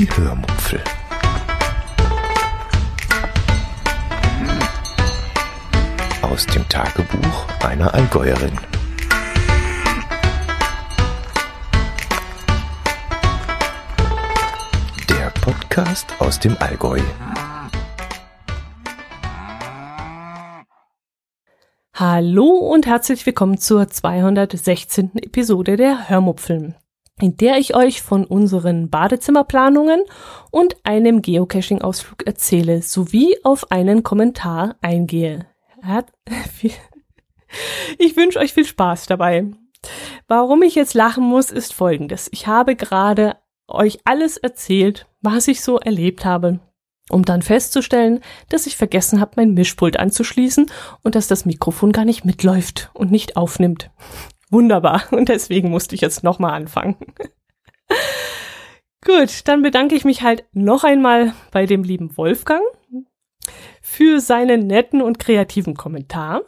[0.00, 0.80] Die Hörmupfel.
[6.22, 8.58] Aus dem Tagebuch einer Allgäuerin.
[15.10, 17.00] Der Podcast aus dem Allgäu.
[21.92, 25.10] Hallo und herzlich willkommen zur 216.
[25.16, 26.74] Episode der Hörmupfeln,
[27.20, 30.02] in der ich euch von unseren Badezimmerplanungen
[30.50, 35.46] und einem Geocaching-Ausflug erzähle, sowie auf einen Kommentar eingehe.
[37.98, 39.44] Ich wünsche euch viel Spaß dabei.
[40.28, 42.28] Warum ich jetzt lachen muss, ist folgendes.
[42.30, 46.60] Ich habe gerade euch alles erzählt, was ich so erlebt habe
[47.10, 50.70] um dann festzustellen, dass ich vergessen habe, mein Mischpult anzuschließen
[51.02, 53.90] und dass das Mikrofon gar nicht mitläuft und nicht aufnimmt.
[54.50, 55.04] Wunderbar.
[55.12, 56.96] Und deswegen musste ich jetzt nochmal anfangen.
[59.04, 62.62] Gut, dann bedanke ich mich halt noch einmal bei dem lieben Wolfgang
[63.80, 66.42] für seinen netten und kreativen Kommentar.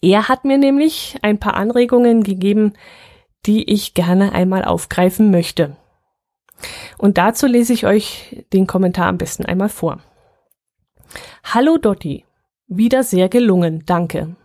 [0.00, 2.74] Er hat mir nämlich ein paar Anregungen gegeben,
[3.44, 5.76] die ich gerne einmal aufgreifen möchte.
[6.96, 10.00] Und dazu lese ich euch den Kommentar am besten einmal vor.
[11.42, 12.24] Hallo Dotti,
[12.66, 14.36] wieder sehr gelungen, danke.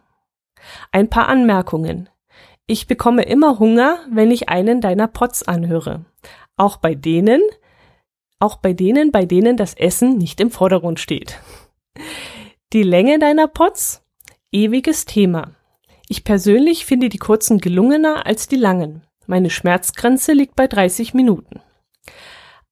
[0.92, 2.09] Ein paar Anmerkungen.
[2.72, 6.06] Ich bekomme immer Hunger, wenn ich einen deiner Pots anhöre.
[6.56, 7.42] Auch bei denen,
[8.38, 11.40] auch bei denen, bei denen das Essen nicht im Vordergrund steht.
[12.72, 14.03] Die Länge deiner Pots?
[14.52, 15.56] Ewiges Thema.
[16.09, 19.02] Ich persönlich finde die kurzen gelungener als die langen.
[19.25, 21.62] Meine Schmerzgrenze liegt bei 30 Minuten.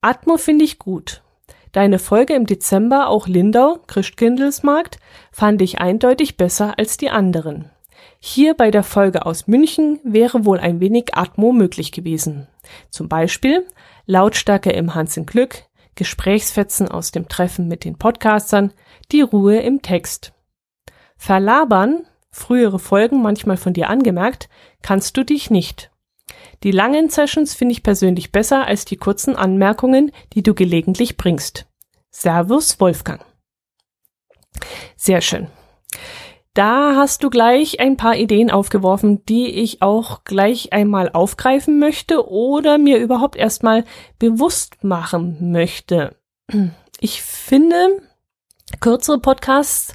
[0.02, 1.24] Atmo finde ich gut.
[1.72, 5.00] Deine Folge im Dezember, auch Lindau, Christkindlesmarkt,
[5.32, 7.72] fand ich eindeutig besser als die anderen.
[8.20, 12.48] Hier bei der Folge aus München wäre wohl ein wenig Atmo möglich gewesen.
[12.90, 13.68] Zum Beispiel
[14.06, 15.64] Lautstärke im Hans in Glück,
[15.96, 18.74] Gesprächsfetzen aus dem Treffen mit den Podcastern,
[19.12, 20.34] die Ruhe im Text.
[21.16, 24.50] Verlabern, frühere Folgen manchmal von dir angemerkt,
[24.82, 25.92] kannst du dich nicht.
[26.64, 31.68] Die langen Sessions finde ich persönlich besser als die kurzen Anmerkungen, die du gelegentlich bringst.
[32.12, 33.24] Servus, Wolfgang.
[34.96, 35.48] Sehr schön.
[36.58, 42.28] Da hast du gleich ein paar Ideen aufgeworfen, die ich auch gleich einmal aufgreifen möchte
[42.28, 43.84] oder mir überhaupt erstmal
[44.18, 46.16] bewusst machen möchte.
[47.00, 48.02] Ich finde,
[48.80, 49.94] kürzere Podcasts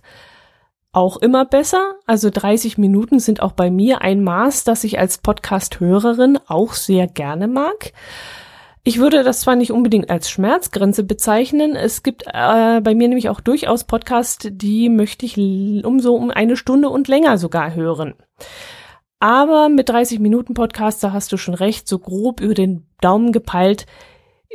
[0.93, 1.97] auch immer besser.
[2.07, 7.09] Also 30 Minuten sind auch bei mir ein Maß, das ich als Podcast-Hörerin auch sehr
[7.09, 7.93] gerne mag.
[8.85, 13.29] Ich würde das zwar nicht unbedingt als Schmerzgrenze bezeichnen, es gibt äh, bei mir nämlich
[13.29, 18.15] auch durchaus Podcasts, die möchte ich um so um eine Stunde und länger sogar hören.
[19.21, 23.31] Aber mit 30 Minuten Podcast, da hast du schon recht, so grob über den Daumen
[23.31, 23.87] gepeilt,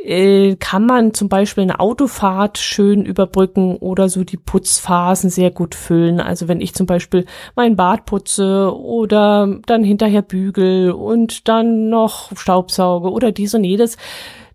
[0.04, 5.74] äh, kann man zum Beispiel eine Autofahrt schön überbrücken oder so die Putzphasen sehr gut
[5.74, 6.20] füllen.
[6.20, 7.26] Also wenn ich zum Beispiel
[7.56, 13.96] mein Bad putze oder dann hinterher bügel und dann noch Staubsauge oder dies und jedes,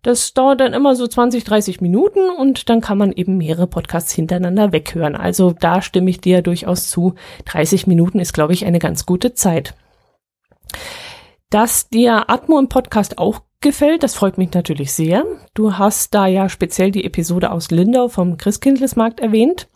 [0.02, 4.12] das dauert dann immer so 20, 30 Minuten und dann kann man eben mehrere Podcasts
[4.12, 5.16] hintereinander weghören.
[5.16, 7.16] Also da stimme ich dir durchaus zu.
[7.46, 9.76] 30 Minuten ist, glaube ich, eine ganz gute Zeit.
[11.50, 14.04] Dass dir Atmo im Podcast auch gefällt.
[14.04, 15.26] Das freut mich natürlich sehr.
[15.56, 19.68] Du hast da ja speziell die Episode aus Lindau vom Christkindlesmarkt erwähnt.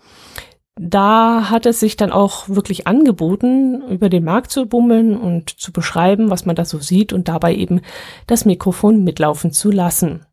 [0.80, 5.72] Da hat es sich dann auch wirklich angeboten, über den Markt zu bummeln und zu
[5.72, 7.82] beschreiben, was man da so sieht und dabei eben
[8.28, 10.28] das Mikrofon mitlaufen zu lassen.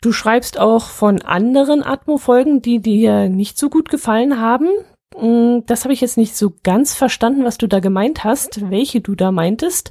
[0.00, 4.68] Du schreibst auch von anderen Atmo-Folgen, die dir nicht so gut gefallen haben.
[5.16, 9.00] Hm, das habe ich jetzt nicht so ganz verstanden, was du da gemeint hast, welche
[9.00, 9.90] du da meintest.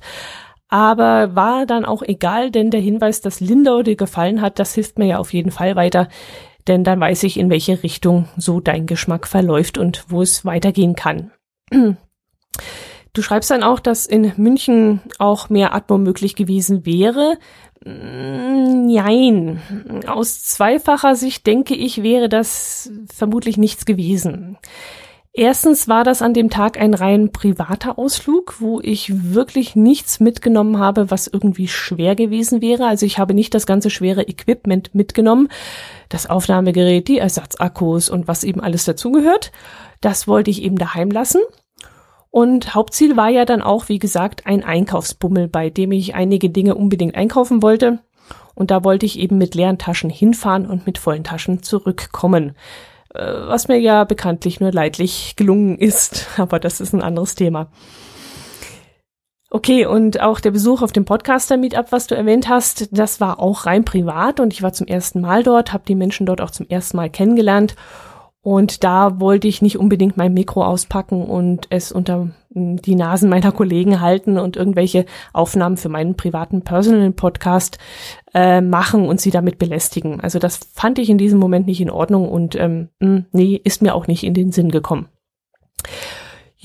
[0.67, 4.97] Aber war dann auch egal, denn der Hinweis, dass Lindau dir gefallen hat, das hilft
[4.97, 6.09] mir ja auf jeden Fall weiter.
[6.67, 10.95] Denn dann weiß ich, in welche Richtung so dein Geschmack verläuft und wo es weitergehen
[10.95, 11.31] kann.
[13.15, 17.37] Du schreibst dann auch, dass in München auch mehr Atmo möglich gewesen wäre.
[17.85, 19.61] Mm, nein.
[20.05, 24.57] Aus zweifacher Sicht denke ich, wäre das vermutlich nichts gewesen.
[25.37, 30.79] Erstens war das an dem Tag ein rein privater Ausflug, wo ich wirklich nichts mitgenommen
[30.79, 32.87] habe, was irgendwie schwer gewesen wäre.
[32.87, 35.49] Also ich habe nicht das ganze schwere Equipment mitgenommen,
[36.07, 39.51] das Aufnahmegerät, die Ersatzakkus und was eben alles dazugehört.
[39.99, 41.41] Das wollte ich eben daheim lassen.
[42.31, 46.75] Und Hauptziel war ja dann auch, wie gesagt, ein Einkaufsbummel, bei dem ich einige Dinge
[46.75, 47.99] unbedingt einkaufen wollte.
[48.53, 52.55] Und da wollte ich eben mit leeren Taschen hinfahren und mit vollen Taschen zurückkommen.
[53.15, 57.67] Äh, was mir ja bekanntlich nur leidlich gelungen ist, aber das ist ein anderes Thema.
[59.51, 63.65] Okay, und auch der Besuch auf dem Podcaster-Meetup, was du erwähnt hast, das war auch
[63.65, 66.67] rein privat und ich war zum ersten Mal dort, habe die Menschen dort auch zum
[66.67, 67.75] ersten Mal kennengelernt
[68.41, 73.51] und da wollte ich nicht unbedingt mein Mikro auspacken und es unter die Nasen meiner
[73.51, 77.77] Kollegen halten und irgendwelche Aufnahmen für meinen privaten Personal Podcast
[78.33, 80.21] äh, machen und sie damit belästigen.
[80.21, 83.81] Also das fand ich in diesem Moment nicht in Ordnung und ähm, hm, nee, ist
[83.81, 85.09] mir auch nicht in den Sinn gekommen.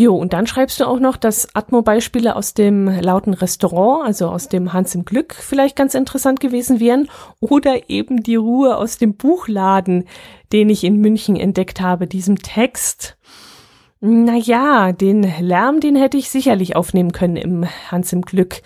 [0.01, 4.49] Jo, und dann schreibst du auch noch, dass Atmo-Beispiele aus dem lauten Restaurant, also aus
[4.49, 7.11] dem Hans im Glück, vielleicht ganz interessant gewesen wären.
[7.39, 10.05] Oder eben die Ruhe aus dem Buchladen,
[10.55, 13.19] den ich in München entdeckt habe, diesem Text.
[14.01, 18.63] Naja, den Lärm, den hätte ich sicherlich aufnehmen können im Hans im Glück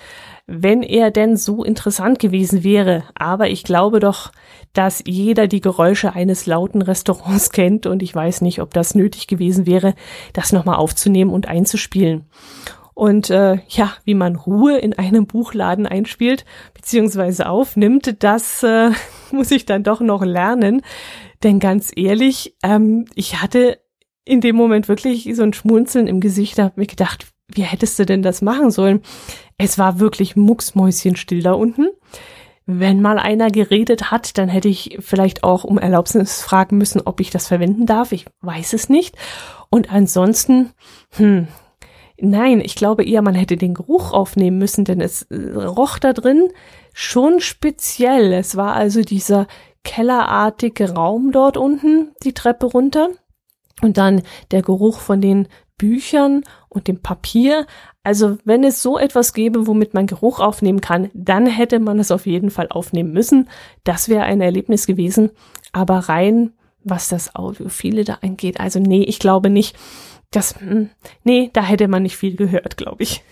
[0.46, 3.04] wenn er denn so interessant gewesen wäre.
[3.14, 4.32] Aber ich glaube doch,
[4.72, 9.26] dass jeder die Geräusche eines lauten Restaurants kennt und ich weiß nicht, ob das nötig
[9.26, 9.94] gewesen wäre,
[10.32, 12.26] das nochmal aufzunehmen und einzuspielen.
[12.92, 16.44] Und äh, ja, wie man Ruhe in einem Buchladen einspielt
[16.74, 18.90] beziehungsweise aufnimmt, das äh,
[19.32, 20.82] muss ich dann doch noch lernen.
[21.42, 23.78] Denn ganz ehrlich, ähm, ich hatte
[24.24, 28.06] in dem Moment wirklich so ein Schmunzeln im Gesicht, habe mir gedacht, wie hättest du
[28.06, 29.02] denn das machen sollen?
[29.58, 31.88] Es war wirklich mucksmäuschenstill da unten.
[32.66, 37.20] Wenn mal einer geredet hat, dann hätte ich vielleicht auch um Erlaubnis fragen müssen, ob
[37.20, 38.12] ich das verwenden darf.
[38.12, 39.16] Ich weiß es nicht.
[39.68, 40.72] Und ansonsten,
[41.10, 41.46] hm,
[42.18, 46.14] nein, ich glaube eher, man hätte den Geruch aufnehmen müssen, denn es äh, roch da
[46.14, 46.48] drin
[46.94, 48.32] schon speziell.
[48.32, 49.46] Es war also dieser
[49.82, 53.10] kellerartige Raum dort unten, die Treppe runter.
[53.82, 55.48] Und dann der Geruch von den
[55.78, 57.66] Büchern und dem Papier.
[58.02, 62.10] Also wenn es so etwas gäbe, womit man Geruch aufnehmen kann, dann hätte man es
[62.10, 63.48] auf jeden Fall aufnehmen müssen.
[63.82, 65.30] Das wäre ein Erlebnis gewesen.
[65.72, 66.52] Aber rein,
[66.84, 69.76] was das Audiophile da angeht, also nee, ich glaube nicht,
[70.30, 70.90] dass, hm,
[71.24, 73.22] nee, da hätte man nicht viel gehört, glaube ich.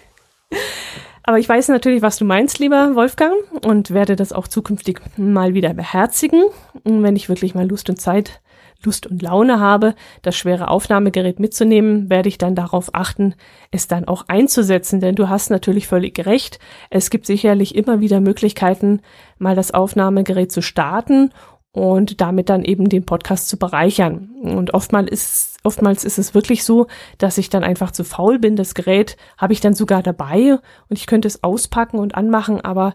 [1.24, 3.34] Aber ich weiß natürlich, was du meinst, lieber Wolfgang,
[3.64, 6.42] und werde das auch zukünftig mal wieder beherzigen,
[6.84, 8.41] wenn ich wirklich mal Lust und Zeit
[8.84, 13.34] Lust und Laune habe, das schwere Aufnahmegerät mitzunehmen, werde ich dann darauf achten,
[13.70, 16.58] es dann auch einzusetzen, denn du hast natürlich völlig recht.
[16.90, 19.00] Es gibt sicherlich immer wieder Möglichkeiten,
[19.38, 21.30] mal das Aufnahmegerät zu starten
[21.72, 24.30] und damit dann eben den Podcast zu bereichern.
[24.42, 26.86] Und oftmals ist, oftmals ist es wirklich so,
[27.18, 28.56] dass ich dann einfach zu faul bin.
[28.56, 30.58] Das Gerät habe ich dann sogar dabei
[30.88, 32.94] und ich könnte es auspacken und anmachen, aber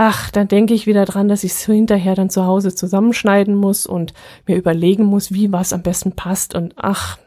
[0.00, 3.84] ach, dann denke ich wieder dran, dass ich es hinterher dann zu Hause zusammenschneiden muss
[3.84, 4.14] und
[4.46, 6.54] mir überlegen muss, wie was am besten passt.
[6.54, 7.18] Und ach,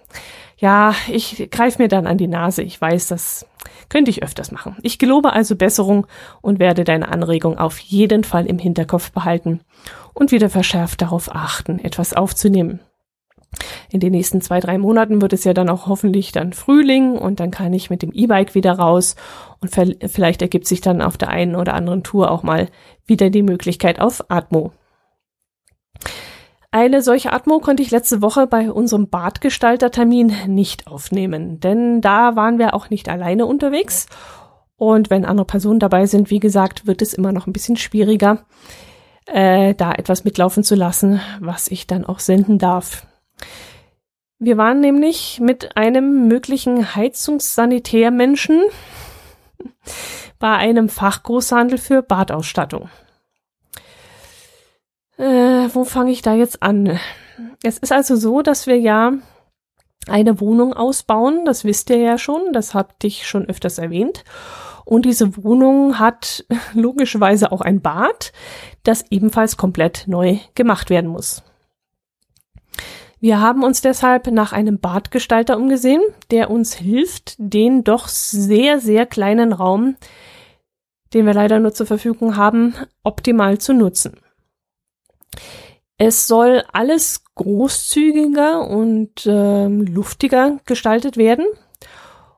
[0.57, 2.63] ja, ich greife mir dann an die Nase.
[2.63, 3.45] Ich weiß, das
[3.89, 4.77] könnte ich öfters machen.
[4.83, 6.07] Ich gelobe also Besserung
[6.39, 9.59] und werde deine Anregung auf jeden Fall im Hinterkopf behalten
[10.13, 12.79] und wieder verschärft darauf achten, etwas aufzunehmen.
[13.89, 17.39] In den nächsten zwei, drei Monaten wird es ja dann auch hoffentlich dann Frühling und
[17.39, 19.15] dann kann ich mit dem E-Bike wieder raus
[19.59, 22.69] und vielleicht ergibt sich dann auf der einen oder anderen Tour auch mal
[23.05, 24.71] wieder die Möglichkeit auf Atmo.
[26.73, 32.59] Eine solche Atmo konnte ich letzte Woche bei unserem Badgestaltertermin nicht aufnehmen, denn da waren
[32.59, 34.07] wir auch nicht alleine unterwegs.
[34.77, 38.45] Und wenn andere Personen dabei sind, wie gesagt, wird es immer noch ein bisschen schwieriger,
[39.27, 43.05] äh, da etwas mitlaufen zu lassen, was ich dann auch senden darf.
[44.39, 48.61] Wir waren nämlich mit einem möglichen Heizungssanitärmenschen
[50.39, 52.89] bei einem Fachgroßhandel für Badausstattung.
[55.17, 56.99] Äh, wo fange ich da jetzt an?
[57.61, 59.13] Es ist also so, dass wir ja
[60.07, 64.23] eine Wohnung ausbauen, das wisst ihr ja schon, das habt ich schon öfters erwähnt.
[64.83, 68.33] Und diese Wohnung hat logischerweise auch ein Bad,
[68.83, 71.43] das ebenfalls komplett neu gemacht werden muss.
[73.21, 76.01] Wir haben uns deshalb nach einem Badgestalter umgesehen,
[76.31, 79.95] der uns hilft, den doch sehr, sehr kleinen Raum,
[81.13, 82.73] den wir leider nur zur Verfügung haben,
[83.03, 84.17] optimal zu nutzen.
[85.99, 91.45] Es soll alles großzügiger und äh, luftiger gestaltet werden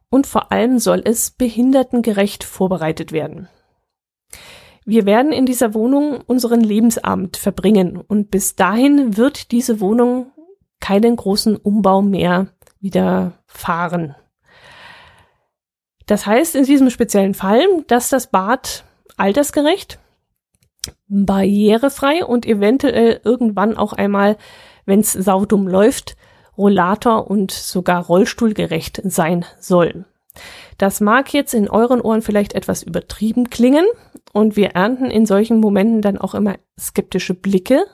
[0.09, 3.47] und vor allem soll es behindertengerecht vorbereitet werden.
[4.83, 10.32] Wir werden in dieser Wohnung unseren Lebensabend verbringen und bis dahin wird diese Wohnung
[10.83, 12.47] keinen großen Umbau mehr
[12.81, 14.15] widerfahren.
[16.07, 18.83] Das heißt in diesem speziellen Fall, dass das Bad
[19.15, 19.97] altersgerecht,
[21.07, 24.35] barrierefrei und eventuell irgendwann auch einmal,
[24.85, 26.17] wenn es saudumm läuft,
[26.57, 30.03] Rollator und sogar Rollstuhlgerecht sein soll.
[30.77, 33.85] Das mag jetzt in euren Ohren vielleicht etwas übertrieben klingen
[34.33, 37.85] und wir ernten in solchen Momenten dann auch immer skeptische Blicke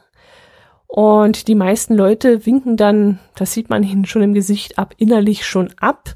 [0.91, 5.45] und die meisten Leute winken dann, das sieht man ihnen schon im Gesicht ab, innerlich
[5.45, 6.15] schon ab.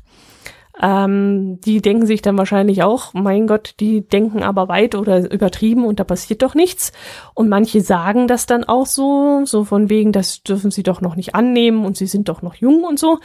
[0.82, 5.86] Ähm, die denken sich dann wahrscheinlich auch, mein Gott, die denken aber weit oder übertrieben
[5.86, 6.92] und da passiert doch nichts.
[7.36, 11.16] Und manche sagen das dann auch so, so von wegen, das dürfen sie doch noch
[11.16, 13.20] nicht annehmen und sie sind doch noch jung und so.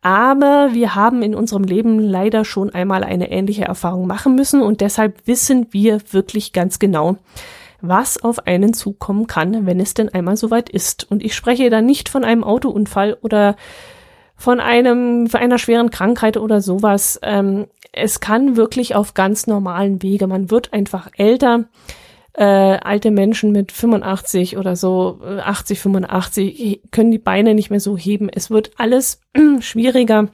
[0.00, 4.80] Aber wir haben in unserem Leben leider schon einmal eine ähnliche Erfahrung machen müssen und
[4.80, 7.18] deshalb wissen wir wirklich ganz genau,
[7.80, 11.10] was auf einen zukommen kann, wenn es denn einmal soweit ist.
[11.10, 13.56] Und ich spreche da nicht von einem Autounfall oder
[14.36, 17.18] von einem, von einer schweren Krankheit oder sowas.
[17.22, 20.26] Ähm, es kann wirklich auf ganz normalen Wege.
[20.26, 21.64] Man wird einfach älter.
[22.34, 27.80] Äh, alte Menschen mit 85 oder so, 80, äh, 85, können die Beine nicht mehr
[27.80, 28.28] so heben.
[28.28, 29.22] Es wird alles
[29.60, 30.28] schwieriger.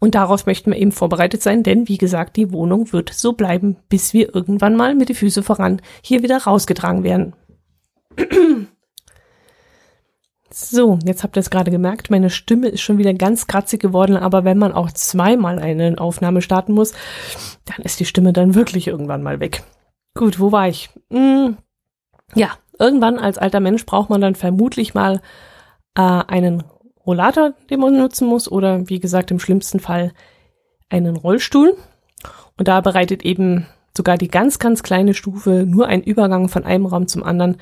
[0.00, 3.76] Und darauf möchten wir eben vorbereitet sein, denn wie gesagt, die Wohnung wird so bleiben,
[3.88, 7.34] bis wir irgendwann mal mit die Füße voran hier wieder rausgetragen werden.
[10.54, 14.16] So, jetzt habt ihr es gerade gemerkt, meine Stimme ist schon wieder ganz kratzig geworden,
[14.16, 16.92] aber wenn man auch zweimal eine Aufnahme starten muss,
[17.64, 19.62] dann ist die Stimme dann wirklich irgendwann mal weg.
[20.14, 20.90] Gut, wo war ich?
[21.10, 21.56] Hm,
[22.34, 25.22] ja, irgendwann als alter Mensch braucht man dann vermutlich mal
[25.94, 26.64] äh, einen
[27.06, 30.12] Rollator, den man nutzen muss, oder wie gesagt im schlimmsten Fall
[30.88, 31.76] einen Rollstuhl.
[32.56, 33.66] Und da bereitet eben
[33.96, 37.56] sogar die ganz, ganz kleine Stufe, nur ein Übergang von einem Raum zum anderen,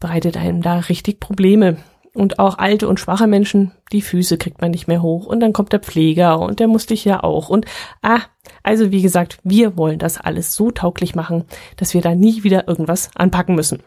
[0.00, 1.78] bereitet einem da richtig Probleme.
[2.14, 5.26] Und auch alte und schwache Menschen, die Füße kriegt man nicht mehr hoch.
[5.26, 7.48] Und dann kommt der Pfleger und der muss dich ja auch.
[7.48, 7.66] Und
[8.02, 8.20] ah,
[8.62, 11.44] also wie gesagt, wir wollen das alles so tauglich machen,
[11.76, 13.82] dass wir da nie wieder irgendwas anpacken müssen.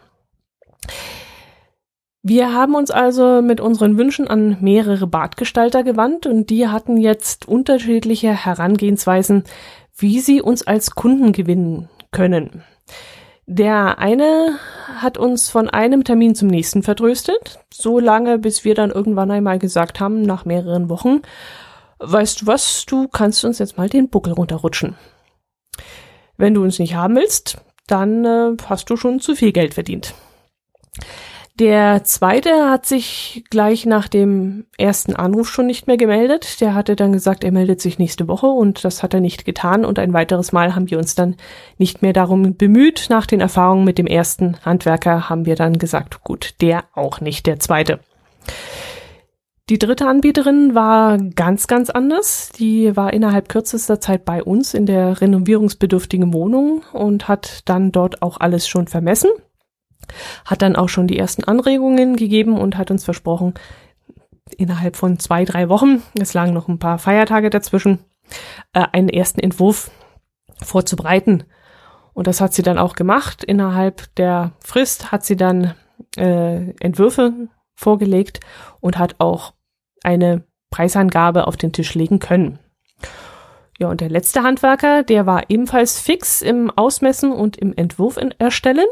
[2.30, 7.48] Wir haben uns also mit unseren Wünschen an mehrere Badgestalter gewandt und die hatten jetzt
[7.48, 9.46] unterschiedliche Herangehensweisen,
[9.96, 12.64] wie sie uns als Kunden gewinnen können.
[13.46, 14.60] Der eine
[14.98, 19.58] hat uns von einem Termin zum nächsten vertröstet, so lange, bis wir dann irgendwann einmal
[19.58, 21.22] gesagt haben, nach mehreren Wochen,
[22.00, 24.98] weißt du was, du kannst uns jetzt mal den Buckel runterrutschen.
[26.36, 30.14] Wenn du uns nicht haben willst, dann äh, hast du schon zu viel Geld verdient.
[31.60, 36.62] Der zweite hat sich gleich nach dem ersten Anruf schon nicht mehr gemeldet.
[36.62, 39.84] Der hatte dann gesagt, er meldet sich nächste Woche und das hat er nicht getan.
[39.84, 41.36] Und ein weiteres Mal haben wir uns dann
[41.80, 43.08] nicht mehr darum bemüht.
[43.10, 47.48] Nach den Erfahrungen mit dem ersten Handwerker haben wir dann gesagt, gut, der auch nicht,
[47.48, 48.02] der zweite.
[49.68, 52.52] Die dritte Anbieterin war ganz, ganz anders.
[52.58, 58.22] Die war innerhalb kürzester Zeit bei uns in der renovierungsbedürftigen Wohnung und hat dann dort
[58.22, 59.32] auch alles schon vermessen
[60.46, 63.54] hat dann auch schon die ersten Anregungen gegeben und hat uns versprochen,
[64.58, 68.00] innerhalb von zwei, drei Wochen, es lagen noch ein paar Feiertage dazwischen,
[68.74, 69.92] äh, einen ersten Entwurf
[70.62, 71.44] vorzubereiten.
[72.14, 73.44] Und das hat sie dann auch gemacht.
[73.44, 75.76] Innerhalb der Frist hat sie dann
[76.16, 78.40] äh, Entwürfe vorgelegt
[78.80, 79.54] und hat auch
[80.04, 82.60] eine Preisangabe auf den Tisch legen können.
[83.78, 88.88] Ja, und der letzte Handwerker, der war ebenfalls fix im Ausmessen und im Entwurf erstellen.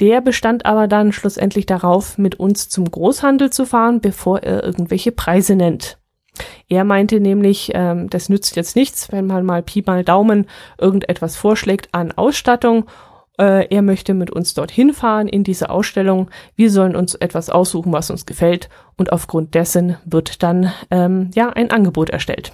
[0.00, 5.12] Der bestand aber dann schlussendlich darauf, mit uns zum Großhandel zu fahren, bevor er irgendwelche
[5.12, 5.98] Preise nennt.
[6.68, 10.46] Er meinte nämlich, ähm, das nützt jetzt nichts, wenn man mal Pi mal Daumen
[10.78, 12.86] irgendetwas vorschlägt an Ausstattung.
[13.38, 16.30] Äh, er möchte mit uns dorthin fahren in diese Ausstellung.
[16.56, 18.70] Wir sollen uns etwas aussuchen, was uns gefällt.
[18.96, 22.52] Und aufgrund dessen wird dann ähm, ja ein Angebot erstellt.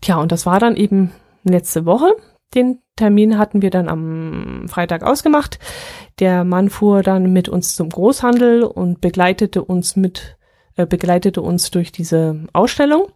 [0.00, 1.10] Tja, und das war dann eben
[1.42, 2.14] letzte Woche.
[2.58, 5.60] Den Termin hatten wir dann am Freitag ausgemacht.
[6.18, 10.36] Der Mann fuhr dann mit uns zum Großhandel und begleitete uns mit,
[10.74, 13.12] äh, begleitete uns durch diese Ausstellung.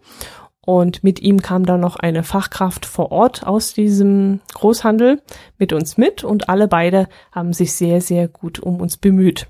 [0.64, 5.20] Und mit ihm kam dann noch eine Fachkraft vor Ort aus diesem Großhandel
[5.58, 9.48] mit uns mit und alle beide haben sich sehr, sehr gut um uns bemüht.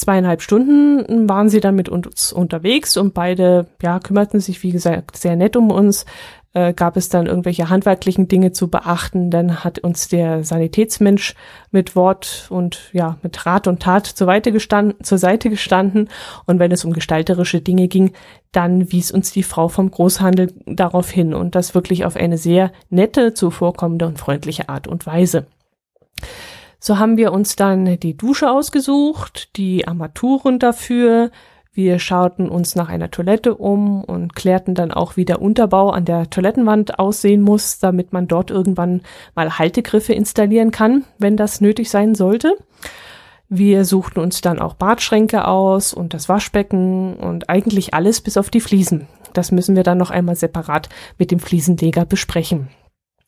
[0.00, 5.18] Zweieinhalb Stunden waren sie dann mit uns unterwegs und beide, ja, kümmerten sich, wie gesagt,
[5.18, 6.06] sehr nett um uns,
[6.54, 9.30] äh, gab es dann irgendwelche handwerklichen Dinge zu beachten.
[9.30, 11.34] Dann hat uns der Sanitätsmensch
[11.70, 16.08] mit Wort und ja, mit Rat und Tat zur, Seite gestanden, zur Seite gestanden.
[16.46, 18.12] Und wenn es um gestalterische Dinge ging,
[18.52, 22.72] dann wies uns die Frau vom Großhandel darauf hin und das wirklich auf eine sehr
[22.88, 25.46] nette, zuvorkommende und freundliche Art und Weise.
[26.80, 31.30] So haben wir uns dann die Dusche ausgesucht, die Armaturen dafür,
[31.72, 36.04] wir schauten uns nach einer Toilette um und klärten dann auch, wie der Unterbau an
[36.04, 39.02] der Toilettenwand aussehen muss, damit man dort irgendwann
[39.36, 42.56] mal Haltegriffe installieren kann, wenn das nötig sein sollte.
[43.48, 48.50] Wir suchten uns dann auch Badschränke aus und das Waschbecken und eigentlich alles bis auf
[48.50, 49.06] die Fliesen.
[49.32, 52.68] Das müssen wir dann noch einmal separat mit dem Fliesenleger besprechen.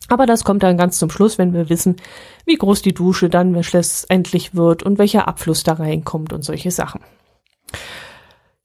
[0.09, 1.97] Aber das kommt dann ganz zum Schluss, wenn wir wissen,
[2.45, 7.01] wie groß die Dusche dann schlussendlich wird und welcher Abfluss da reinkommt und solche Sachen.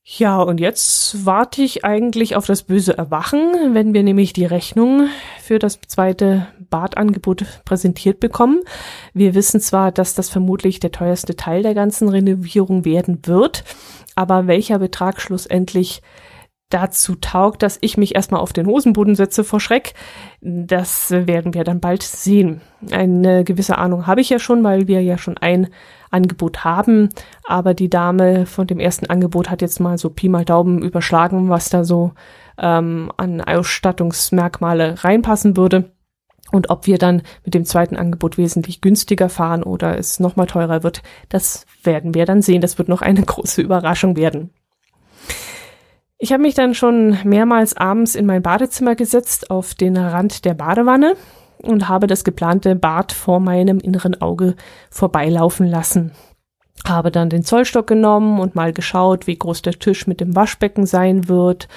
[0.09, 5.09] Ja, und jetzt warte ich eigentlich auf das böse Erwachen, wenn wir nämlich die Rechnung
[5.41, 8.61] für das zweite Badangebot präsentiert bekommen.
[9.13, 13.65] Wir wissen zwar, dass das vermutlich der teuerste Teil der ganzen Renovierung werden wird,
[14.15, 16.01] aber welcher Betrag schlussendlich
[16.69, 19.93] dazu taugt, dass ich mich erstmal auf den Hosenboden setze vor Schreck,
[20.41, 22.61] das werden wir dann bald sehen.
[22.91, 25.69] Eine gewisse Ahnung habe ich ja schon, weil wir ja schon ein
[26.11, 27.09] Angebot haben,
[27.45, 31.49] aber die Dame von dem ersten Angebot hat jetzt mal so Pi mal Daumen überschlagen,
[31.49, 32.11] was da so
[32.57, 35.91] ähm, an Ausstattungsmerkmale reinpassen würde.
[36.51, 40.81] Und ob wir dann mit dem zweiten Angebot wesentlich günstiger fahren oder es nochmal teurer
[40.81, 42.61] wird, das werden wir dann sehen.
[42.61, 44.51] Das wird noch eine große Überraschung werden.
[46.19, 50.55] Ich habe mich dann schon mehrmals abends in mein Badezimmer gesetzt auf den Rand der
[50.55, 51.15] Badewanne
[51.61, 54.55] und habe das geplante Bad vor meinem inneren Auge
[54.89, 56.11] vorbeilaufen lassen.
[56.87, 60.85] Habe dann den Zollstock genommen und mal geschaut, wie groß der Tisch mit dem Waschbecken
[60.85, 61.67] sein wird,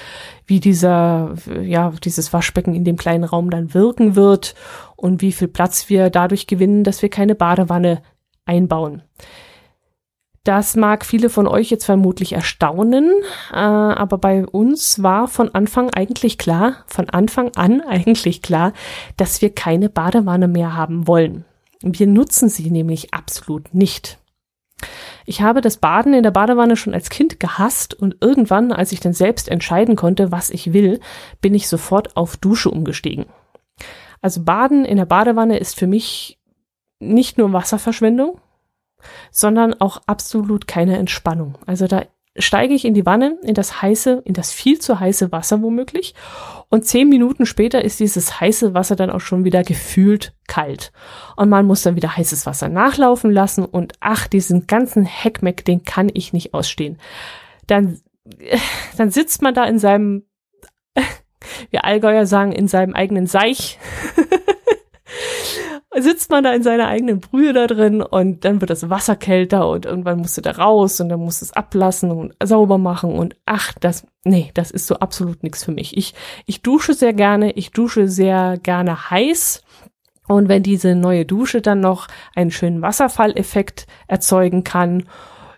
[0.46, 4.54] wie dieser, ja, dieses Waschbecken in dem kleinen Raum dann wirken wird
[4.96, 8.02] und wie viel Platz wir dadurch gewinnen, dass wir keine Badewanne
[8.44, 9.02] einbauen.
[10.50, 13.08] Das mag viele von euch jetzt vermutlich erstaunen,
[13.52, 18.72] äh, aber bei uns war von Anfang eigentlich klar, von Anfang an eigentlich klar,
[19.16, 21.44] dass wir keine Badewanne mehr haben wollen.
[21.82, 24.18] Wir nutzen sie nämlich absolut nicht.
[25.24, 28.98] Ich habe das Baden in der Badewanne schon als Kind gehasst und irgendwann, als ich
[28.98, 30.98] dann selbst entscheiden konnte, was ich will,
[31.40, 33.26] bin ich sofort auf Dusche umgestiegen.
[34.20, 36.40] Also Baden in der Badewanne ist für mich
[36.98, 38.40] nicht nur Wasserverschwendung,
[39.30, 41.58] sondern auch absolut keine Entspannung.
[41.66, 42.04] Also da
[42.36, 46.14] steige ich in die Wanne, in das heiße, in das viel zu heiße Wasser womöglich.
[46.68, 50.92] Und zehn Minuten später ist dieses heiße Wasser dann auch schon wieder gefühlt kalt.
[51.36, 53.64] Und man muss dann wieder heißes Wasser nachlaufen lassen.
[53.64, 56.98] Und ach, diesen ganzen Heckmeck, den kann ich nicht ausstehen.
[57.66, 58.00] Dann,
[58.96, 60.24] dann sitzt man da in seinem,
[61.70, 63.78] wir Allgäuer sagen, in seinem eigenen Seich.
[65.98, 69.68] sitzt man da in seiner eigenen Brühe da drin und dann wird das Wasser kälter
[69.68, 73.12] und irgendwann musst du da raus und dann musst du es ablassen und sauber machen
[73.12, 75.96] und ach, das, nee, das ist so absolut nichts für mich.
[75.96, 76.14] Ich,
[76.46, 79.62] ich dusche sehr gerne, ich dusche sehr gerne heiß.
[80.28, 85.08] Und wenn diese neue Dusche dann noch einen schönen Wasserfalleffekt erzeugen kann,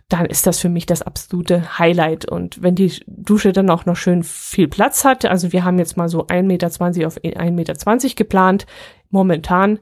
[0.09, 2.25] dann ist das für mich das absolute Highlight.
[2.25, 5.99] Und wenn die Dusche dann auch noch schön viel Platz hat, also wir haben jetzt
[5.99, 6.67] mal so 1,20 Meter
[7.07, 8.67] auf 1,20 Meter geplant,
[9.11, 9.79] momentan,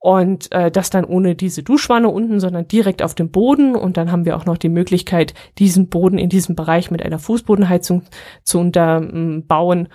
[0.00, 3.74] und äh, das dann ohne diese Duschwanne unten, sondern direkt auf dem Boden.
[3.74, 7.18] Und dann haben wir auch noch die Möglichkeit, diesen Boden in diesem Bereich mit einer
[7.18, 8.02] Fußbodenheizung
[8.44, 9.88] zu unterbauen.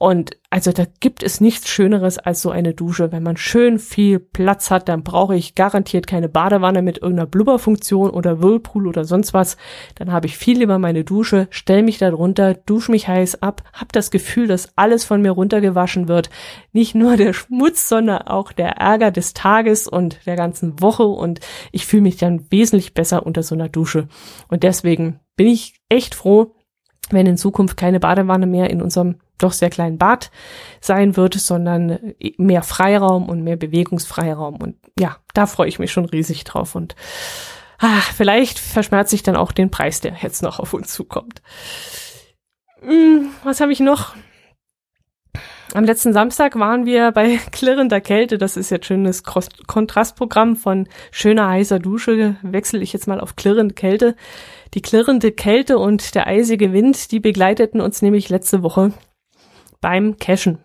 [0.00, 3.10] Und also da gibt es nichts Schöneres als so eine Dusche.
[3.10, 8.10] Wenn man schön viel Platz hat, dann brauche ich garantiert keine Badewanne mit irgendeiner Blubberfunktion
[8.10, 9.56] oder Whirlpool oder sonst was.
[9.96, 13.64] Dann habe ich viel lieber meine Dusche, stell mich da drunter, dusche mich heiß ab,
[13.72, 16.30] habe das Gefühl, dass alles von mir runtergewaschen wird.
[16.72, 21.06] Nicht nur der Schmutz, sondern auch der Ärger des Tages und der ganzen Woche.
[21.06, 21.40] Und
[21.72, 24.06] ich fühle mich dann wesentlich besser unter so einer Dusche.
[24.46, 26.54] Und deswegen bin ich echt froh,
[27.10, 30.30] wenn in Zukunft keine Badewanne mehr in unserem doch sehr kleinen Bad
[30.80, 34.56] sein wird, sondern mehr Freiraum und mehr Bewegungsfreiraum.
[34.56, 36.74] Und ja, da freue ich mich schon riesig drauf.
[36.74, 36.96] Und
[37.78, 41.42] ah, vielleicht verschmerzt sich dann auch den Preis, der jetzt noch auf uns zukommt.
[42.80, 44.14] Hm, was habe ich noch?
[45.74, 48.38] Am letzten Samstag waren wir bei klirrender Kälte.
[48.38, 52.36] Das ist jetzt schönes Kontrastprogramm von schöner heißer Dusche.
[52.42, 54.16] Wechsle ich jetzt mal auf klirrende Kälte.
[54.74, 58.92] Die klirrende Kälte und der eisige Wind, die begleiteten uns nämlich letzte Woche
[59.80, 60.58] beim Cashen.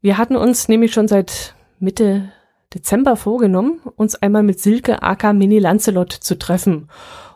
[0.00, 2.32] Wir hatten uns nämlich schon seit Mitte
[2.74, 6.88] Dezember vorgenommen, uns einmal mit Silke aka Mini Lancelot zu treffen.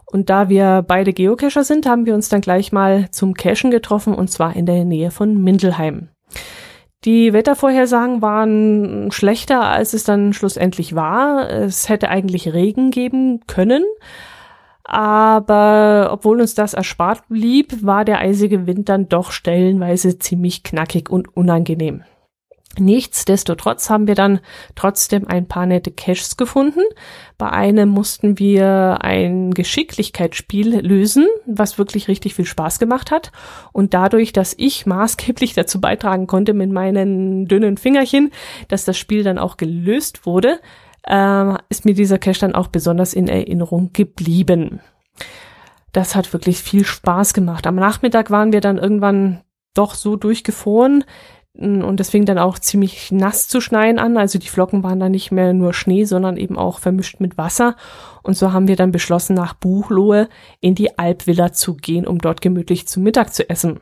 [0.06, 4.14] Und da wir beide Geocacher sind, haben wir uns dann gleich mal zum Cachen getroffen
[4.14, 6.08] und zwar in der Nähe von Mindelheim.
[7.04, 11.50] Die Wettervorhersagen waren schlechter, als es dann schlussendlich war.
[11.50, 13.84] Es hätte eigentlich Regen geben können,
[14.86, 21.10] aber obwohl uns das erspart blieb, war der eisige Wind dann doch stellenweise ziemlich knackig
[21.10, 22.04] und unangenehm.
[22.78, 24.40] Nichtsdestotrotz haben wir dann
[24.74, 26.82] trotzdem ein paar nette Caches gefunden.
[27.38, 33.32] Bei einem mussten wir ein Geschicklichkeitsspiel lösen, was wirklich richtig viel Spaß gemacht hat.
[33.72, 38.30] Und dadurch, dass ich maßgeblich dazu beitragen konnte mit meinen dünnen Fingerchen,
[38.68, 40.60] dass das Spiel dann auch gelöst wurde,
[41.06, 44.80] äh, ist mir dieser Cache dann auch besonders in Erinnerung geblieben.
[45.92, 47.66] Das hat wirklich viel Spaß gemacht.
[47.66, 49.40] Am Nachmittag waren wir dann irgendwann
[49.74, 51.04] doch so durchgefroren,
[51.58, 54.18] Und es fing dann auch ziemlich nass zu schneien an.
[54.18, 57.76] Also die Flocken waren dann nicht mehr nur Schnee, sondern eben auch vermischt mit Wasser.
[58.22, 60.28] Und so haben wir dann beschlossen, nach Buchlohe
[60.60, 63.80] in die Alpvilla zu gehen, um dort gemütlich zu Mittag zu essen.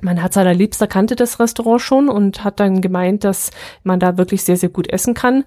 [0.00, 3.50] Mein Herz allerliebster kannte das Restaurant schon und hat dann gemeint, dass
[3.82, 5.44] man da wirklich sehr, sehr gut essen kann.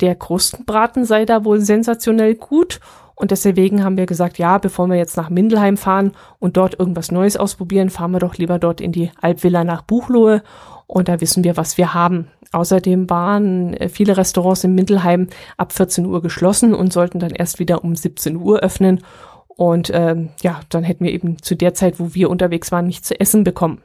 [0.00, 2.80] Der Krustenbraten sei da wohl sensationell gut.
[3.14, 7.10] Und deswegen haben wir gesagt, ja, bevor wir jetzt nach Mindelheim fahren und dort irgendwas
[7.10, 10.42] Neues ausprobieren, fahren wir doch lieber dort in die Alpvilla nach Buchlohe
[10.86, 12.28] und da wissen wir, was wir haben.
[12.52, 17.58] Außerdem waren äh, viele Restaurants in Mindelheim ab 14 Uhr geschlossen und sollten dann erst
[17.58, 19.02] wieder um 17 Uhr öffnen.
[19.48, 23.08] Und ähm, ja, dann hätten wir eben zu der Zeit, wo wir unterwegs waren, nichts
[23.08, 23.82] zu essen bekommen.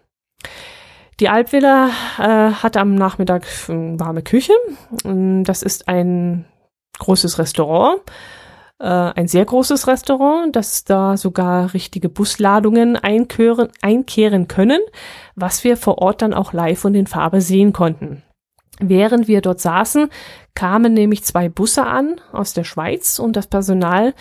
[1.21, 4.53] Die Alpvilla äh, hat am Nachmittag äh, warme Küche.
[5.03, 6.45] Das ist ein
[6.97, 8.01] großes Restaurant
[8.79, 14.81] äh, ein sehr großes Restaurant, dass da sogar richtige Busladungen einkehren, einkehren können,
[15.35, 18.23] was wir vor Ort dann auch live und in Farbe sehen konnten.
[18.79, 20.09] Während wir dort saßen,
[20.55, 24.15] kamen nämlich zwei Busse an aus der Schweiz und das Personal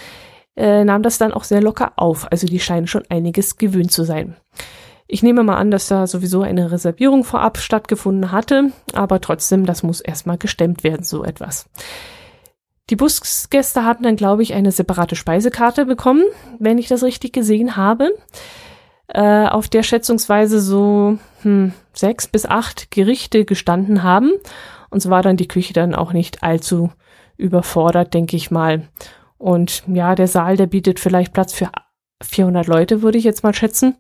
[0.55, 2.31] äh, nahm das dann auch sehr locker auf.
[2.31, 4.37] Also die scheinen schon einiges gewöhnt zu sein.
[5.12, 9.83] Ich nehme mal an, dass da sowieso eine Reservierung vorab stattgefunden hatte, aber trotzdem, das
[9.83, 11.68] muss erstmal gestemmt werden, so etwas.
[12.90, 16.23] Die Busgäste haben dann, glaube ich, eine separate Speisekarte bekommen,
[16.61, 18.12] wenn ich das richtig gesehen habe,
[19.09, 24.31] äh, auf der schätzungsweise so hm, sechs bis acht Gerichte gestanden haben.
[24.90, 26.90] Und so war dann die Küche dann auch nicht allzu
[27.37, 28.88] überfordert, denke ich mal.
[29.38, 31.68] Und ja, der Saal, der bietet vielleicht Platz für
[32.23, 33.96] 400 Leute, würde ich jetzt mal schätzen.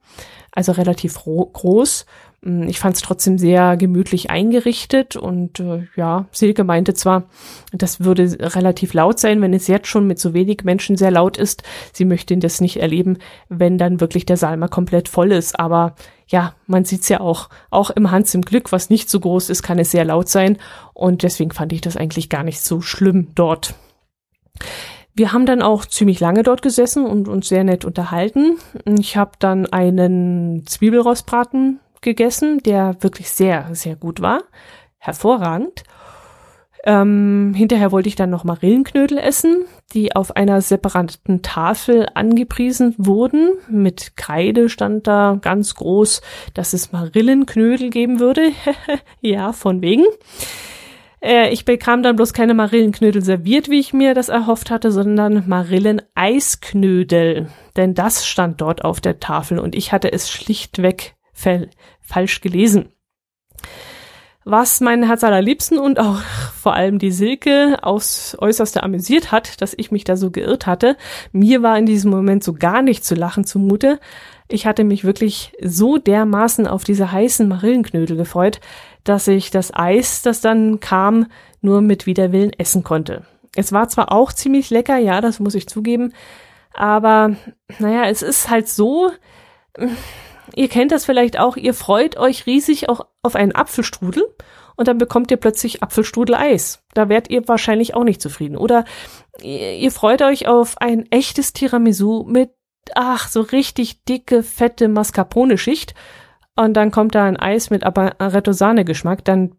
[0.52, 2.06] Also relativ groß.
[2.42, 7.24] Hm, ich fand es trotzdem sehr gemütlich eingerichtet und äh, ja, Silke meinte zwar,
[7.72, 11.36] das würde relativ laut sein, wenn es jetzt schon mit so wenig Menschen sehr laut
[11.36, 11.62] ist.
[11.92, 15.58] Sie möchte das nicht erleben, wenn dann wirklich der Saal mal komplett voll ist.
[15.58, 15.94] Aber
[16.28, 17.50] ja, man sieht's ja auch.
[17.70, 20.56] Auch im Hans im Glück, was nicht so groß ist, kann es sehr laut sein.
[20.94, 23.74] Und deswegen fand ich das eigentlich gar nicht so schlimm dort.
[25.14, 28.58] Wir haben dann auch ziemlich lange dort gesessen und uns sehr nett unterhalten.
[28.98, 34.42] Ich habe dann einen Zwiebelrostbraten gegessen, der wirklich sehr, sehr gut war.
[34.98, 35.84] Hervorragend.
[36.84, 43.52] Ähm, hinterher wollte ich dann noch Marillenknödel essen, die auf einer separaten Tafel angepriesen wurden.
[43.68, 46.22] Mit Kreide stand da ganz groß,
[46.54, 48.52] dass es Marillenknödel geben würde.
[49.20, 50.04] ja, von wegen.
[51.22, 55.44] Äh, ich bekam dann bloß keine Marillenknödel serviert, wie ich mir das erhofft hatte, sondern
[55.46, 57.48] Marilleneisknödel.
[57.76, 61.14] Denn das stand dort auf der Tafel und ich hatte es schlichtweg
[62.00, 62.90] falsch gelesen.
[64.44, 69.74] Was mein Herz allerliebsten und auch vor allem die Silke aus äußerste amüsiert hat, dass
[69.76, 70.96] ich mich da so geirrt hatte.
[71.30, 74.00] Mir war in diesem Moment so gar nicht zu lachen zumute.
[74.48, 78.60] Ich hatte mich wirklich so dermaßen auf diese heißen Marillenknödel gefreut,
[79.10, 81.26] dass ich das Eis, das dann kam,
[81.60, 83.26] nur mit Widerwillen essen konnte.
[83.56, 86.12] Es war zwar auch ziemlich lecker, ja, das muss ich zugeben,
[86.72, 87.34] aber
[87.80, 89.10] naja, es ist halt so,
[90.54, 94.24] Ihr kennt das vielleicht auch, ihr freut euch riesig auch auf einen Apfelstrudel
[94.76, 96.82] und dann bekommt ihr plötzlich Apfelstrudel-Eis.
[96.94, 98.56] Da werdet ihr wahrscheinlich auch nicht zufrieden.
[98.56, 98.84] Oder
[99.42, 102.50] ihr freut euch auf ein echtes Tiramisu mit,
[102.94, 105.94] ach, so richtig dicke, fette Mascarpone-Schicht
[106.56, 109.52] und dann kommt da ein Eis mit Amaretto-Sahne-Geschmack, dann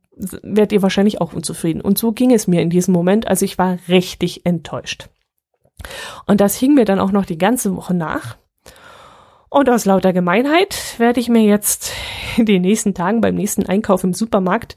[0.44, 1.82] werdet ihr wahrscheinlich auch unzufrieden.
[1.82, 5.10] Und so ging es mir in diesem Moment, also ich war richtig enttäuscht.
[6.28, 8.38] Und das hing mir dann auch noch die ganze Woche nach.
[9.50, 11.92] Und aus lauter Gemeinheit werde ich mir jetzt
[12.38, 14.76] in den nächsten Tagen beim nächsten Einkauf im Supermarkt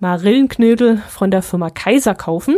[0.00, 2.56] Marillenknödel von der Firma Kaiser kaufen.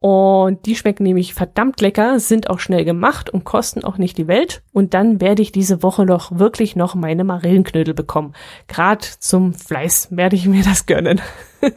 [0.00, 4.28] Und die schmecken nämlich verdammt lecker, sind auch schnell gemacht und kosten auch nicht die
[4.28, 4.62] Welt.
[4.72, 8.32] Und dann werde ich diese Woche noch wirklich noch meine Marillenknödel bekommen.
[8.66, 11.20] Gerade zum Fleiß werde ich mir das gönnen.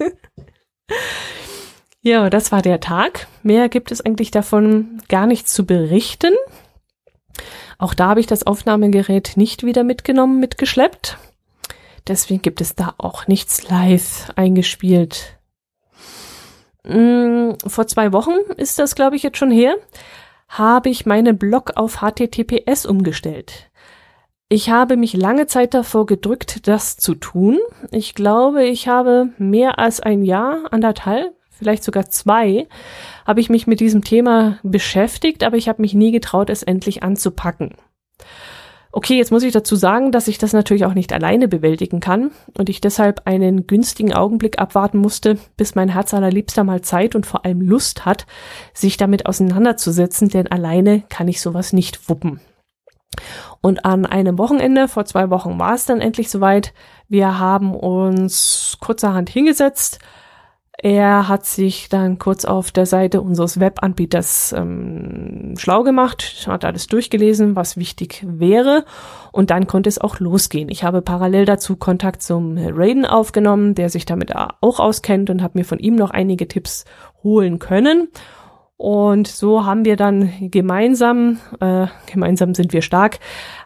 [2.01, 3.27] ja, das war der Tag.
[3.43, 6.33] Mehr gibt es eigentlich davon gar nichts zu berichten.
[7.77, 11.17] Auch da habe ich das Aufnahmegerät nicht wieder mitgenommen, mitgeschleppt.
[12.07, 15.37] Deswegen gibt es da auch nichts live eingespielt.
[16.85, 19.75] Hm, vor zwei Wochen ist das, glaube ich, jetzt schon her,
[20.49, 23.69] habe ich meinen Blog auf HTTPS umgestellt.
[24.49, 27.59] Ich habe mich lange Zeit davor gedrückt, das zu tun.
[27.89, 32.67] Ich glaube, ich habe mehr als ein Jahr, anderthalb, vielleicht sogar zwei,
[33.25, 37.01] habe ich mich mit diesem Thema beschäftigt, aber ich habe mich nie getraut, es endlich
[37.01, 37.75] anzupacken.
[38.95, 42.29] Okay, jetzt muss ich dazu sagen, dass ich das natürlich auch nicht alleine bewältigen kann
[42.55, 47.25] und ich deshalb einen günstigen Augenblick abwarten musste, bis mein Herz allerliebster mal Zeit und
[47.25, 48.27] vor allem Lust hat,
[48.71, 52.39] sich damit auseinanderzusetzen, denn alleine kann ich sowas nicht wuppen.
[53.61, 56.71] Und an einem Wochenende, vor zwei Wochen war es dann endlich soweit,
[57.09, 59.97] Wir haben uns kurzerhand hingesetzt.
[60.83, 66.87] Er hat sich dann kurz auf der Seite unseres Webanbieters ähm, schlau gemacht, hat alles
[66.87, 68.83] durchgelesen, was wichtig wäre
[69.31, 70.67] und dann konnte es auch losgehen.
[70.67, 75.57] Ich habe parallel dazu Kontakt zum Raiden aufgenommen, der sich damit auch auskennt und habe
[75.57, 76.83] mir von ihm noch einige Tipps
[77.23, 78.09] holen können.
[78.75, 83.19] Und so haben wir dann gemeinsam, äh, gemeinsam sind wir stark,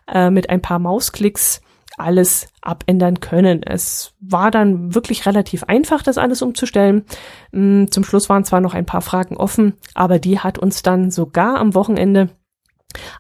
[0.08, 1.62] äh, mit ein paar Mausklicks
[1.98, 3.64] alles abändern können.
[3.64, 7.06] Es war dann wirklich relativ einfach, das alles umzustellen.
[7.52, 11.12] Mm, zum Schluss waren zwar noch ein paar Fragen offen, aber die hat uns dann
[11.12, 12.30] sogar am Wochenende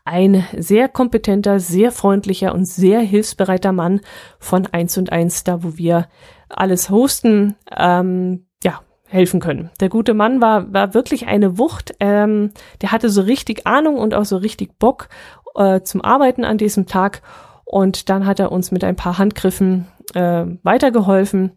[0.06, 4.02] ein sehr kompetenter, sehr freundlicher und sehr hilfsbereiter Mann
[4.40, 6.08] von eins und eins, da wo wir
[6.50, 9.72] alles hosten, ähm, ja, helfen können.
[9.80, 11.96] Der gute Mann war, war wirklich eine Wucht.
[12.00, 15.10] Ähm, der hatte so richtig Ahnung und auch so richtig Bock
[15.56, 17.22] äh, zum Arbeiten an diesem Tag
[17.70, 21.52] und dann hat er uns mit ein paar Handgriffen äh, weitergeholfen,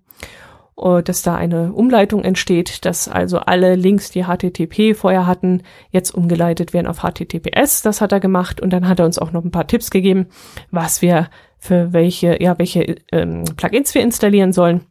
[0.77, 6.11] äh, dass da eine Umleitung entsteht, dass also alle Links, die HTTP vorher hatten, jetzt
[6.11, 7.83] umgeleitet werden auf HTTPS.
[7.83, 10.27] Das hat er gemacht und dann hat er uns auch noch ein paar Tipps gegeben,
[10.73, 14.87] was wir für welche, ja, welche ähm, Plugins wir installieren sollen,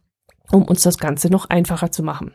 [0.54, 2.34] um uns das Ganze noch einfacher zu machen.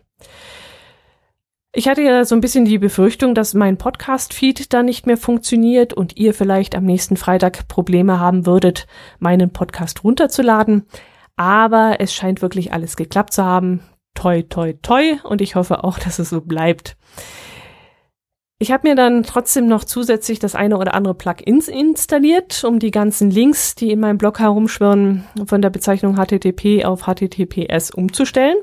[1.76, 5.92] Ich hatte ja so ein bisschen die Befürchtung, dass mein Podcast-Feed da nicht mehr funktioniert
[5.92, 8.86] und ihr vielleicht am nächsten Freitag Probleme haben würdet,
[9.18, 10.86] meinen Podcast runterzuladen.
[11.34, 13.80] Aber es scheint wirklich alles geklappt zu haben.
[14.14, 15.16] Toi, toi, toi.
[15.24, 16.96] Und ich hoffe auch, dass es so bleibt.
[18.60, 22.92] Ich habe mir dann trotzdem noch zusätzlich das eine oder andere Plugin installiert, um die
[22.92, 28.56] ganzen Links, die in meinem Blog herumschwirren, von der Bezeichnung HTTP auf HTTPS umzustellen.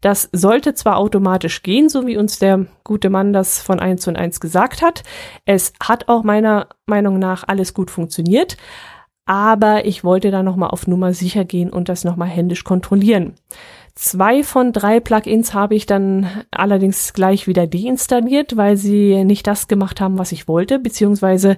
[0.00, 4.16] Das sollte zwar automatisch gehen, so wie uns der gute Mann das von eins und
[4.16, 5.04] eins gesagt hat.
[5.44, 8.56] Es hat auch meiner Meinung nach alles gut funktioniert,
[9.26, 13.34] aber ich wollte da nochmal auf Nummer sicher gehen und das nochmal händisch kontrollieren.
[13.98, 19.68] Zwei von drei Plugins habe ich dann allerdings gleich wieder deinstalliert, weil sie nicht das
[19.68, 21.56] gemacht haben, was ich wollte, beziehungsweise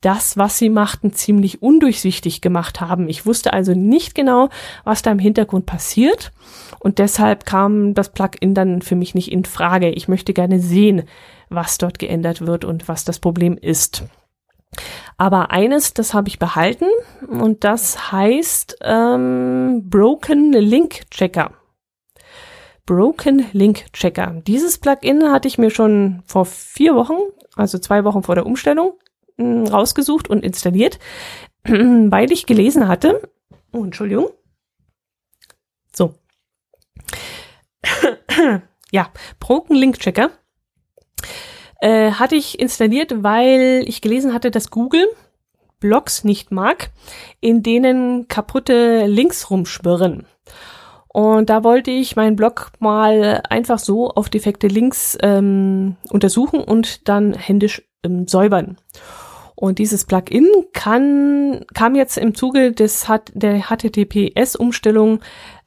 [0.00, 3.08] das, was sie machten, ziemlich undurchsichtig gemacht haben.
[3.08, 4.50] Ich wusste also nicht genau,
[4.84, 6.30] was da im Hintergrund passiert
[6.78, 9.90] und deshalb kam das Plugin dann für mich nicht in Frage.
[9.90, 11.02] Ich möchte gerne sehen,
[11.48, 14.04] was dort geändert wird und was das Problem ist.
[15.18, 16.86] Aber eines, das habe ich behalten
[17.26, 21.59] und das heißt ähm, Broken Link Checker.
[22.90, 24.42] Broken Link Checker.
[24.48, 27.18] Dieses Plugin hatte ich mir schon vor vier Wochen,
[27.54, 28.94] also zwei Wochen vor der Umstellung,
[29.38, 30.98] hm, rausgesucht und installiert,
[31.64, 33.30] weil ich gelesen hatte,
[33.72, 34.30] oh, Entschuldigung,
[35.94, 36.14] so,
[38.90, 40.30] ja, Broken Link Checker
[41.80, 45.06] äh, hatte ich installiert, weil ich gelesen hatte, dass Google
[45.78, 46.90] Blogs nicht mag,
[47.38, 50.26] in denen kaputte Links rumschwirren.
[51.12, 57.08] Und da wollte ich meinen Blog mal einfach so auf defekte Links ähm, untersuchen und
[57.08, 58.76] dann händisch ähm, säubern.
[59.56, 65.20] Und dieses Plugin kann, kam jetzt im Zuge des, der HTTPS-Umstellung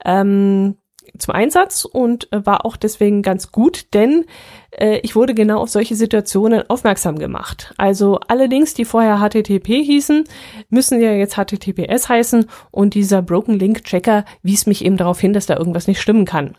[0.05, 0.77] ähm,
[1.17, 4.25] zum Einsatz und äh, war auch deswegen ganz gut, denn
[4.71, 7.73] äh, ich wurde genau auf solche Situationen aufmerksam gemacht.
[7.77, 10.23] Also alle Links, die vorher HTTP hießen,
[10.69, 15.33] müssen ja jetzt HTTPS heißen und dieser Broken Link Checker wies mich eben darauf hin,
[15.33, 16.55] dass da irgendwas nicht stimmen kann.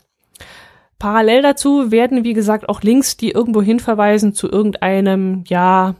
[0.98, 5.96] Parallel dazu werden, wie gesagt, auch Links, die irgendwo hinverweisen zu irgendeinem, ja,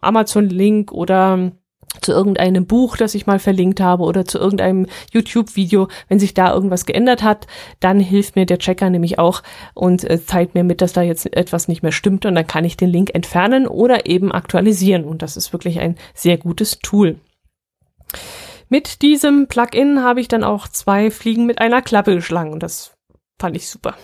[0.00, 1.52] Amazon-Link oder
[2.00, 6.52] zu irgendeinem Buch, das ich mal verlinkt habe oder zu irgendeinem YouTube-Video, wenn sich da
[6.52, 7.46] irgendwas geändert hat,
[7.80, 9.42] dann hilft mir der Checker nämlich auch
[9.74, 12.64] und äh, zeigt mir mit, dass da jetzt etwas nicht mehr stimmt und dann kann
[12.64, 17.16] ich den Link entfernen oder eben aktualisieren und das ist wirklich ein sehr gutes Tool.
[18.68, 22.96] Mit diesem Plugin habe ich dann auch zwei Fliegen mit einer Klappe geschlagen und das
[23.38, 23.94] fand ich super.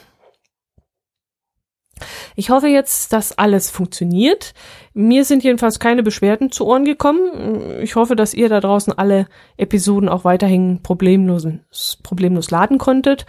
[2.37, 4.55] Ich hoffe jetzt, dass alles funktioniert.
[4.94, 7.81] Mir sind jedenfalls keine Beschwerden zu Ohren gekommen.
[7.81, 9.26] Ich hoffe, dass ihr da draußen alle
[9.57, 11.46] Episoden auch weiterhin problemlos,
[12.02, 13.24] problemlos laden konntet.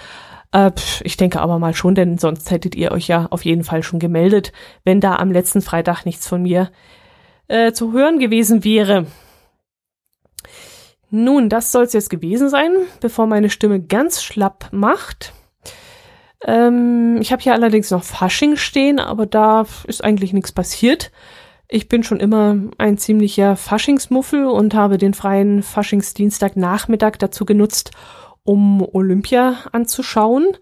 [0.52, 0.72] Äh,
[1.04, 4.00] ich denke aber mal schon, denn sonst hättet ihr euch ja auf jeden Fall schon
[4.00, 4.52] gemeldet,
[4.84, 6.70] wenn da am letzten Freitag nichts von mir
[7.48, 9.08] äh, zu hören gewesen wäre.
[11.10, 15.34] Nun, das soll es jetzt gewesen sein, bevor meine Stimme ganz schlapp macht.
[16.46, 21.12] Ähm, ich habe hier allerdings noch Fasching stehen, aber da ist eigentlich nichts passiert.
[21.68, 27.92] Ich bin schon immer ein ziemlicher Faschingsmuffel und habe den freien Faschingsdienstagnachmittag dazu genutzt,
[28.44, 30.58] um Olympia anzuschauen.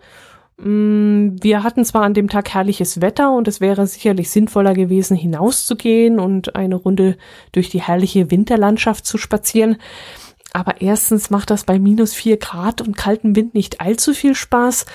[0.57, 5.17] Mm, wir hatten zwar an dem Tag herrliches Wetter und es wäre sicherlich sinnvoller gewesen,
[5.17, 7.17] hinauszugehen und eine Runde
[7.51, 9.77] durch die herrliche Winterlandschaft zu spazieren.
[10.53, 14.85] aber erstens macht das bei minus vier Grad und kaltem Wind nicht allzu viel Spaß.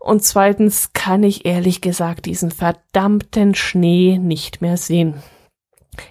[0.00, 5.22] Und zweitens kann ich ehrlich gesagt diesen verdammten Schnee nicht mehr sehen.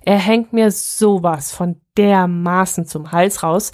[0.03, 3.71] Er hängt mir sowas von dermaßen zum Hals raus.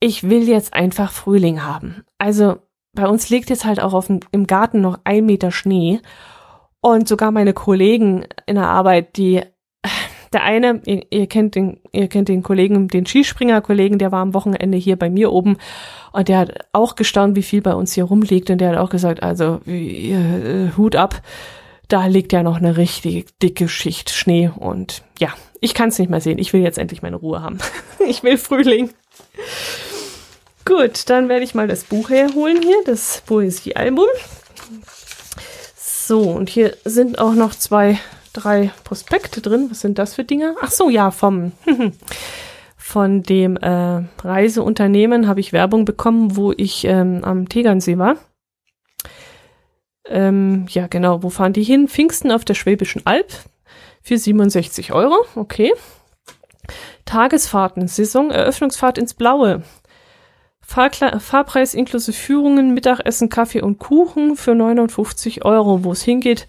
[0.00, 2.04] Ich will jetzt einfach Frühling haben.
[2.18, 2.56] Also
[2.94, 6.00] bei uns liegt jetzt halt auch auf dem, im Garten noch ein Meter Schnee.
[6.80, 9.42] Und sogar meine Kollegen in der Arbeit, die
[10.32, 14.34] der eine, ihr, ihr, kennt den, ihr kennt den Kollegen, den Skispringer-Kollegen, der war am
[14.34, 15.58] Wochenende hier bei mir oben
[16.12, 18.90] und der hat auch gestaunt, wie viel bei uns hier rumliegt und der hat auch
[18.90, 21.22] gesagt, also äh, Hut ab,
[21.92, 25.28] da liegt ja noch eine richtig dicke Schicht Schnee und ja,
[25.60, 26.38] ich kann es nicht mehr sehen.
[26.38, 27.58] Ich will jetzt endlich meine Ruhe haben.
[28.06, 28.90] ich will Frühling.
[30.64, 34.06] Gut, dann werde ich mal das Buch herholen hier, das Poesiealbum.
[35.76, 37.98] So, und hier sind auch noch zwei
[38.32, 39.68] drei Prospekte drin.
[39.70, 40.54] Was sind das für Dinge?
[40.62, 41.52] Ach so, ja, vom
[42.76, 48.16] von dem äh, Reiseunternehmen habe ich Werbung bekommen, wo ich ähm, am Tegernsee war.
[50.12, 51.88] Ähm, ja, genau, wo fahren die hin?
[51.88, 53.32] Pfingsten auf der Schwäbischen Alb
[54.02, 55.24] für 67 Euro.
[55.36, 55.72] Okay.
[57.06, 59.62] Tagesfahrten, Saison, Eröffnungsfahrt ins Blaue.
[60.60, 65.82] Fahrkle Fahrpreis inklusive Führungen, Mittagessen, Kaffee und Kuchen für 59 Euro.
[65.82, 66.46] Wo es hingeht,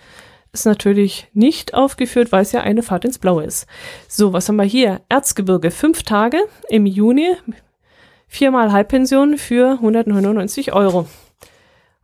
[0.51, 3.65] ist natürlich nicht aufgeführt, weil es ja eine Fahrt ins Blaue ist.
[4.09, 5.01] So, was haben wir hier?
[5.07, 6.37] Erzgebirge, fünf Tage
[6.69, 7.35] im Juni,
[8.27, 11.07] viermal Halbpension für 199 Euro.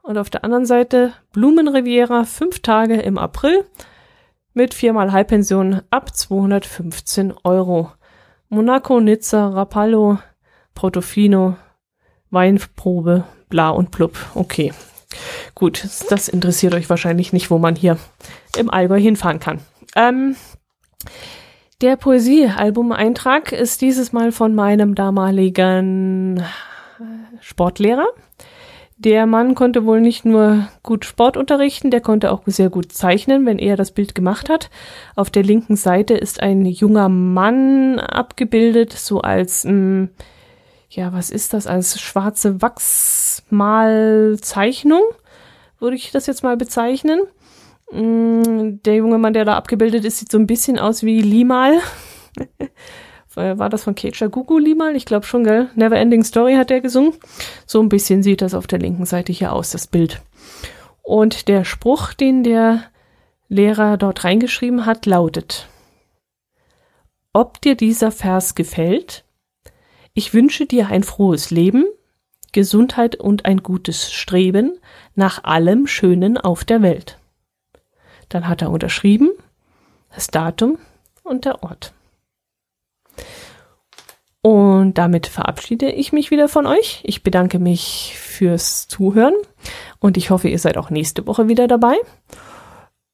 [0.01, 3.65] Und auf der anderen Seite Blumenriviera, fünf Tage im April
[4.53, 7.91] mit viermal Halbpension ab 215 Euro.
[8.49, 10.17] Monaco, Nizza, Rapallo,
[10.73, 11.55] Portofino,
[12.31, 14.17] Weinprobe, bla und blub.
[14.33, 14.73] Okay.
[15.55, 17.97] Gut, das interessiert euch wahrscheinlich nicht, wo man hier
[18.57, 19.59] im Allgäu hinfahren kann.
[19.95, 20.35] Ähm,
[21.81, 26.43] der Poesiealbum-Eintrag ist dieses Mal von meinem damaligen
[27.39, 28.07] Sportlehrer.
[29.01, 33.45] Der Mann konnte wohl nicht nur gut Sport unterrichten, der konnte auch sehr gut zeichnen,
[33.45, 34.69] wenn er das Bild gemacht hat.
[35.15, 40.09] Auf der linken Seite ist ein junger Mann abgebildet, so als, mh, mm,
[40.89, 45.03] ja, was ist das, als schwarze Wachsmalzeichnung
[45.79, 47.21] würde ich das jetzt mal bezeichnen.
[47.93, 51.79] Mm, der junge Mann, der da abgebildet ist, sieht so ein bisschen aus wie Limal.
[53.57, 54.95] War das von Kecha Gugu Limal?
[54.95, 55.69] Ich glaube schon, gell?
[55.75, 57.13] Never Ending Story hat er gesungen.
[57.65, 60.21] So ein bisschen sieht das auf der linken Seite hier aus, das Bild.
[61.01, 62.83] Und der Spruch, den der
[63.47, 65.67] Lehrer dort reingeschrieben hat, lautet,
[67.33, 69.23] ob dir dieser Vers gefällt,
[70.13, 71.85] ich wünsche dir ein frohes Leben,
[72.51, 74.79] Gesundheit und ein gutes Streben
[75.15, 77.17] nach allem Schönen auf der Welt.
[78.27, 79.29] Dann hat er unterschrieben,
[80.13, 80.77] das Datum
[81.23, 81.93] und der Ort.
[84.41, 87.01] Und damit verabschiede ich mich wieder von euch.
[87.03, 89.33] Ich bedanke mich fürs Zuhören
[89.99, 91.95] und ich hoffe, ihr seid auch nächste Woche wieder dabei.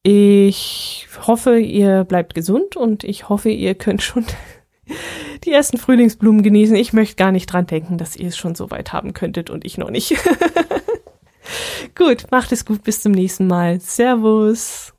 [0.03, 4.23] Ich hoffe, ihr bleibt gesund und ich hoffe, ihr könnt schon
[5.45, 6.75] die ersten Frühlingsblumen genießen.
[6.75, 9.65] Ich möchte gar nicht dran denken, dass ihr es schon so weit haben könntet und
[9.65, 10.15] ich noch nicht.
[11.95, 13.79] gut, macht es gut, bis zum nächsten Mal.
[13.79, 14.94] Servus.